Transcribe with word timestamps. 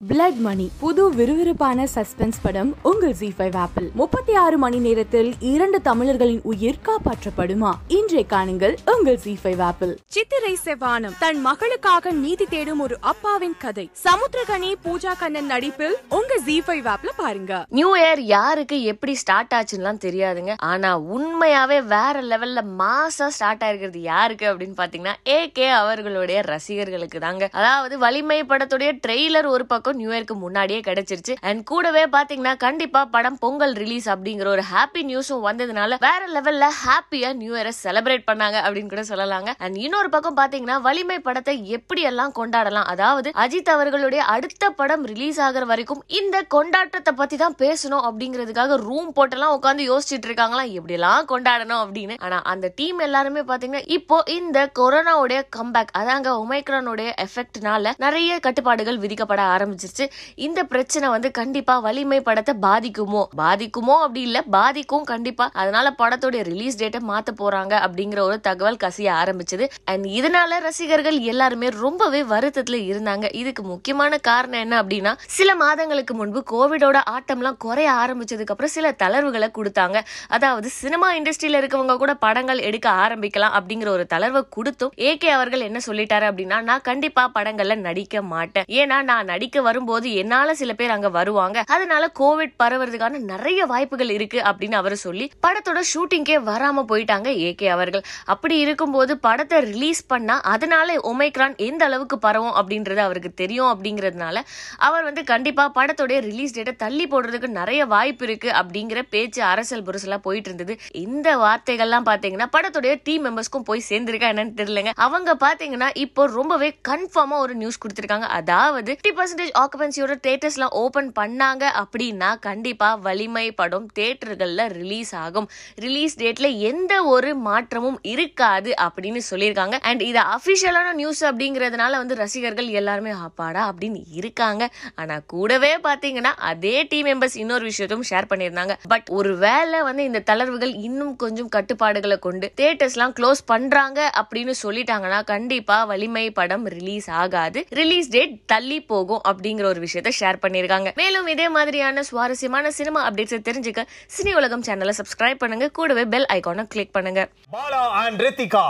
Blood 0.00 0.40
மணி 0.44 0.70
புது 0.80 1.02
விறுவிறுப்பான 1.12 1.84
suspense 1.94 2.38
படம் 2.42 2.74
உங்கள் 2.82 3.12
ஜி 3.12 3.28
ஃபைவ் 3.36 3.56
ஆப்பிள் 3.56 3.90
முப்பத்தி 3.94 4.34
ஆறு 4.34 4.58
மணி 4.58 4.78
நேரத்தில் 4.78 5.34
இரண்டு 5.40 5.80
தமிழர்களின் 5.80 6.40
உயிர் 6.42 6.78
காப்பாற்றப்படுமா? 6.88 7.70
இன்றைய 7.88 8.24
காணுங்கள் 8.32 8.74
உங்கள் 8.94 9.18
ஜி 9.18 9.38
ஃபைவ் 9.42 9.62
ஆப்பிள் 9.62 9.92
சித்திரை 10.06 10.58
செவ்வானம் 10.64 11.14
தன் 11.18 11.46
மகளுக்காக 11.46 12.10
நீதி 12.10 12.44
தேடும் 12.44 12.78
ஒரு 12.78 12.98
அப்பாவின் 13.00 13.56
கதை. 13.58 13.90
சமுத்திரகனி 14.04 14.72
பூஜா 14.84 15.14
கண்ணன் 15.18 15.46
நடிப்பில் 15.46 15.96
உங்க 16.08 16.38
ஜி 16.46 16.62
ஃபைவ் 16.66 16.90
ஆப்ல 16.94 17.14
பாருங்க. 17.16 17.64
நியூ 17.68 17.96
இயர் 17.96 18.22
யாருக்கு 18.34 18.82
எப்படி 18.82 19.14
ஸ்டார்ட் 19.14 19.56
ஆச்சுன்னுலாம் 19.60 20.02
தெரியாதுங்க. 20.06 20.54
ஆனா 20.72 20.98
உண்மையாவே 20.98 21.80
வேற 21.94 22.22
லெவல்ல 22.22 22.66
மாசா 22.82 23.28
ஸ்டார்ட் 23.38 23.62
ஆயிருக்கிறது 23.62 24.04
யாருக்கு 24.12 24.48
அப்படின்னு 24.52 24.78
பாத்தீங்கன்னா 24.82 25.16
ஏ 25.28 25.50
கே 25.50 25.68
அவர்களுடைய 25.68 26.40
ரசிகர்களுக்கு 26.52 27.18
தாங்க 27.18 27.50
அதாவது 27.52 27.98
வலிமை 27.98 28.40
படத்துடைய 28.42 28.92
ட்ரெய்லர் 29.06 29.52
ஒரு 29.56 29.66
பக்கம் 29.66 29.84
நியூ 30.00 30.10
இயர்க்கு 30.12 30.34
முன்னாடியே 30.44 30.80
கிடைச்சிருச்சு. 30.88 31.34
அண்ட் 31.48 31.64
கூடவே 31.70 32.04
பாத்தீங்கன்னா 32.16 32.54
கண்டிப்பா 32.66 33.04
படம் 33.14 33.38
பொங்கல் 33.44 33.74
ரிலீஸ் 33.82 34.08
அப்படிங்கிற 34.14 34.48
ஒரு 34.54 34.64
ஹாப்பி 34.72 35.02
நியூஸும் 35.10 35.44
வந்ததுனால 35.48 35.98
வேற 36.06 36.22
லெவல்ல 36.36 36.68
ஹாப்பியா 36.84 37.30
நியூ 37.42 37.52
இயரை 37.56 37.72
செலிப்ரேட் 37.82 38.26
பண்ணாங்க 38.30 38.56
அப்படின்னு 38.64 38.92
கூட 38.94 39.04
சொல்லலாங்க. 39.12 39.52
அண்ட் 39.58 39.76
இன்னொரு 39.76 40.08
பக்கம் 40.08 40.38
பாத்தீங்கன்னா 40.40 40.78
வலிமை 40.88 41.18
படத்தை 41.18 41.56
எப்படி 41.78 42.02
எல்லாம் 42.10 42.34
கொண்டாடலாம்? 42.40 42.88
அதாவது 42.94 43.28
அஜித் 43.44 43.72
அவர்களுடைய 43.74 44.22
அடுத்த 44.34 44.70
படம் 44.80 45.04
ரிலீஸ் 45.12 45.40
ஆகுற 45.46 45.64
வரைக்கும் 45.72 46.02
இந்த 46.20 46.36
கொண்டாட்டத்தை 46.54 47.14
பத்தி 47.22 47.36
தான் 47.44 47.56
பேசணும் 47.64 48.04
அப்படிங்கிறதுக்காக 48.08 48.76
ரூம் 48.86 49.10
போட்டெல்லாம் 49.16 49.54
உட்காந்து 49.58 49.88
யோசிச்சுட்டு 49.90 50.28
இருக்காங்களாம் 50.30 50.72
எப்படியெல்லாம் 50.78 51.28
கொண்டாடணும் 51.32 51.82
அப்படின்னு. 51.84 52.14
ஆனா 52.26 52.38
அந்த 52.52 52.72
டீம் 52.80 52.98
எல்லாருமே 52.98 53.42
பாத்தீங்கன்னா 53.50 53.84
இப்போ 53.98 54.16
இந்த 54.38 54.58
கொரோனாவுடைய 54.78 55.40
கம்பேக் 55.56 55.92
அதாங்க 56.00 56.28
ஒமைக்ரானுடைய 56.42 57.08
எஃபெக்ட்னால 57.26 57.92
நிறைய 58.04 58.38
கட்டுப்பாடுகள் 58.46 59.00
விதிக்கப்பட 59.04 59.42
ஆரம்பிச்சிருச்சு 59.76 60.06
இந்த 60.34 60.60
பிரச்சனை 60.64 61.06
வந்து 61.08 61.28
கண்டிப்பா 61.30 61.74
வலிமை 61.78 62.20
படத்தை 62.20 62.54
பாதிக்குமோ? 62.62 63.22
பாதிக்குமோ? 63.38 63.96
அப்படி 64.00 64.20
இல்ல 64.20 64.38
பாதிக்கும் 64.50 65.04
கண்டிப்பா. 65.04 65.50
அதனால 65.52 65.86
படத்தோட 65.98 66.42
ரிலீஸ் 66.50 66.78
டேட்டை 66.82 67.00
மாத்த 67.10 67.32
போறாங்க 67.38 67.74
அப்படிங்கிற 67.86 68.20
ஒரு 68.20 68.38
தகவல் 68.40 68.80
கசிய 68.84 69.08
ஆரம்பிச்சது. 69.22 69.66
அண்ட் 69.84 70.06
இதனால 70.18 70.60
ரசிகர்கள் 70.60 71.18
எல்லாருமே 71.32 71.68
ரொம்பவே 71.84 72.22
வருத்தத்துல 72.22 72.80
இருந்தாங்க. 72.92 73.26
இதுக்கு 73.34 73.62
முக்கியமான 73.62 74.18
காரணம் 74.18 74.60
என்ன 74.60 74.82
அப்படின்னா 74.82 75.12
சில 75.38 75.50
மாதங்களுக்கு 75.54 76.14
முன்பு 76.14 76.42
கோவிடோட 76.52 76.98
ஆட்டம்லாம் 77.16 77.56
குறைய 77.58 77.90
ஆரம்பிச்சதுக்கு 78.02 78.54
அப்புறம் 78.54 78.74
சில 78.76 78.86
தளர்வுகளை 79.02 79.50
கொடுத்தாங்க. 79.58 79.98
அதாவது 80.28 80.68
சினிமா 80.80 81.08
இண்டஸ்ட்ரியில 81.14 81.60
இருக்கவங்க 81.62 81.96
கூட 81.96 82.14
படங்கள் 82.14 82.64
எடுக்க 82.68 82.88
ஆரம்பிக்கலாம் 83.04 83.54
அப்படிங்கிற 83.58 83.88
ஒரு 83.88 84.06
தளர்வை 84.14 84.42
கொடுத்தும் 84.50 84.92
ஏகே 85.10 85.30
அவர்கள் 85.38 85.66
என்ன 85.68 85.78
சொல்லிட்டாரு 85.86 86.26
அப்படின்னா 86.30 86.58
நான் 86.62 86.86
கண்டிப்பா 86.90 87.22
படங்கள்ல 87.34 87.74
நடிக்க 87.86 88.22
மாட்டேன். 88.22 88.66
ஏன்னா 88.80 88.98
நான் 89.02 89.30
நடிக்க 89.32 89.62
வரும்போது 89.68 90.06
என்னால 90.22 90.54
சில 90.60 90.72
பேர் 90.80 90.94
அங்க 90.96 91.08
வருவாங்க. 91.18 91.64
அதனால 91.76 92.04
கோவிட் 92.20 92.54
பரவுறதுக்கான 92.62 93.22
நிறைய 93.32 93.60
வாய்ப்புகள் 93.72 94.12
இருக்கு 94.16 94.40
அப்படின்னு 94.50 94.78
அவர் 94.82 94.96
சொல்லி 95.04 95.28
படத்தோட 95.46 95.80
ஷூட்டிங்கே 95.92 96.36
வராம 96.50 96.84
போயிட்டாங்க 96.90 97.28
ஏகே 97.48 97.68
அவர்கள். 97.76 98.04
அப்படி 98.34 98.56
இருக்கும்போது 98.64 99.12
படத்தை 99.26 99.58
ரிலீஸ் 99.70 100.02
பண்ணா 100.12 100.36
அதனால 100.54 100.98
ஒமைக்ரான் 101.10 101.56
எந்த 101.68 101.82
அளவுக்கு 101.88 102.18
பரவும் 102.26 102.56
அப்படின்றது 102.60 103.00
அவருக்கு 103.06 103.30
தெரியும் 103.42 103.70
அப்படிங்கிறதுனால 103.72 104.42
அவர் 104.88 105.06
வந்து 105.08 105.22
கண்டிப்பா 105.32 105.64
படத்தோட 105.78 106.14
ரிலீஸ் 106.28 106.54
டேட்டை 106.56 106.74
தள்ளி 106.84 107.06
போடுறதுக்கு 107.12 107.48
நிறைய 107.60 107.80
வாய்ப்பு 107.94 108.24
இருக்கு 108.28 108.48
அப்படிங்கிற 108.60 109.00
பேச்சு 109.14 109.40
அரசியல் 109.52 109.84
புரசலா 109.88 110.18
போயிட்டு 110.26 110.48
இருந்தது. 110.50 110.74
இந்த 111.04 111.28
வார்த்தைகள்லாம் 111.44 112.08
பாத்தீங்கன்னா 112.10 112.48
படத்துடைய 112.56 112.92
டீம் 113.06 113.24
மெம்பர்ஸ்க்கும் 113.26 113.66
போய் 113.68 113.86
சேர்ந்திருக்கா 113.90 114.30
என்னன்னு 114.32 114.56
தெரியலங்க. 114.60 114.92
அவங்க 115.06 115.36
பாத்தீங்கன்னா 115.44 115.88
இப்போ 116.04 116.22
ரொம்பவே 116.38 116.68
கன்ஃபார்மா 116.90 117.38
ஒரு 117.44 117.54
நியூஸ் 117.62 117.80
கொடுத்திருக்காங்க. 117.84 118.28
அதாவது 118.38 118.92
ஃபிஃப்டி 118.92 119.12
பர்சன்டேஜ் 119.18 119.52
ஆக்குபென்சியோட 119.62 120.14
தேட்டர்ஸ்லாம் 120.26 120.74
ஓப்பன் 120.82 121.10
பண்ணாங்க 121.18 121.64
அப்படின்னா 121.82 122.30
கண்டிப்பாக 122.48 123.00
வலிமை 123.06 123.44
படம் 123.60 123.86
தேட்டர்களில் 123.98 124.64
ரிலீஸ் 124.80 125.12
ஆகும். 125.24 125.48
ரிலீஸ் 125.84 126.14
டேட்டில் 126.22 126.50
எந்த 126.70 126.92
ஒரு 127.14 127.30
மாற்றமும் 127.48 127.98
இருக்காது 128.12 128.72
அப்படின்னு 128.86 129.22
சொல்லியிருக்காங்க. 129.30 129.78
அண்ட் 129.90 130.02
இது 130.10 130.20
அஃபிஷியலான 130.36 130.92
நியூஸ் 131.00 131.22
அப்படிங்கிறதுனால 131.30 131.92
வந்து 132.02 132.20
ரசிகர்கள் 132.22 132.68
எல்லாருமே 132.80 133.12
ஆப்பாடா 133.26 133.62
அப்படின்னு 133.70 134.00
இருக்காங்க. 134.20 134.62
ஆனால் 135.00 135.24
கூடவே 135.34 135.72
பார்த்தீங்கன்னா 135.88 136.34
அதே 136.52 136.76
டீம் 136.92 137.08
மெம்பர்ஸ் 137.10 137.36
இன்னொரு 137.42 137.64
விஷயத்தையும் 137.70 138.06
ஷேர் 138.10 138.30
பண்ணியிருந்தாங்க. 138.30 138.74
பட் 138.92 139.08
ஒரு 139.18 139.32
வேலை 139.46 139.80
வந்து 139.88 140.02
இந்த 140.10 140.22
தளர்வுகள் 140.30 140.74
இன்னும் 140.88 141.14
கொஞ்சம் 141.24 141.50
கட்டுப்பாடுகளை 141.56 142.18
கொண்டு 142.26 142.46
தேட்டர்ஸ்லாம் 142.60 143.14
க்ளோஸ் 143.18 143.42
பண்ணுறாங்க 143.52 144.00
அப்படின்னு 144.20 144.54
சொல்லிட்டாங்கன்னா 144.62 145.20
கண்டிப்பாக 145.32 145.88
வலிமை 145.92 146.26
படம் 146.40 146.66
ரிலீஸ் 146.76 147.08
ஆகாது. 147.22 147.60
ரிலீஸ் 147.80 148.10
டேட் 148.14 148.34
தள்ளி 148.52 148.80
போகும் 148.92 149.22
அப்படி 149.30 149.45
அப்படிங்கிற 149.46 149.66
ஒரு 149.72 149.80
விஷயத்த 149.86 150.10
ஷேர் 150.20 150.42
பண்ணியிருக்காங்க. 150.44 150.88
மேலும் 151.00 151.26
இதே 151.32 151.46
மாதிரியான 151.56 152.02
சுவாரஸ்யமான 152.08 152.70
சினிமா 152.78 153.00
அப்டேட்ஸை 153.08 153.38
தெரிஞ்சுக்க 153.48 153.82
சினி 154.14 154.32
உலகம் 154.40 154.64
சேனலை 154.68 154.94
சப்ஸ்கிரைப் 155.00 155.42
பண்ணுங்க. 155.42 155.66
கூடவே 155.78 156.04
பெல் 156.14 156.28
ஐகானை 156.36 156.64
கிளிக் 156.72 156.94
பண்ணுங்க. 156.96 157.22
பாலா 157.56 157.82
அண்ட் 158.02 158.24
ரித்திகா. 158.26 158.64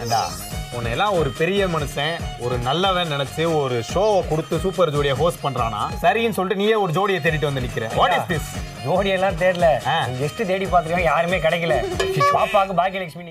ஏண்டா 0.00 0.22
உன்னை 0.76 0.90
எல்லாம் 0.94 1.16
ஒரு 1.20 1.30
பெரிய 1.38 1.62
மனுஷன் 1.72 2.14
ஒரு 2.44 2.54
நல்லவன் 2.66 3.10
நினைச்சு 3.14 3.42
ஒரு 3.62 3.76
ஷோவை 3.92 4.20
கொடுத்து 4.28 4.56
சூப்பர் 4.62 4.92
ஜோடியை 4.94 5.14
ஹோஸ்ட் 5.22 5.42
பண்றானா? 5.46 5.82
சரின்னு 6.04 6.36
சொல்லிட்டு 6.36 6.60
நீயே 6.62 6.76
ஒரு 6.84 6.92
ஜோடியை 6.98 7.18
தேடிட்டு 7.24 7.48
வந்து 7.48 7.64
நிக்கிற. 7.64 7.86
வாட் 7.98 8.14
இஸ் 8.18 8.30
திஸ் 8.32 8.48
ஜோடி 8.84 9.10
எல்லாம் 9.16 9.36
தேடல. 9.42 9.66
ஜஸ்ட் 10.20 10.40
தேடி 10.50 10.66
பார்த்துருக்கேன். 10.72 11.08
யாருமே 11.10 11.38
கிடைக்கல. 11.46 11.74
பாப்பாக்கு 12.36 12.74
பாக்கியலட்சுமி 12.80 13.26